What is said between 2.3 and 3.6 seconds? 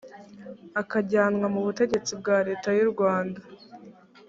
leta y’u rwanda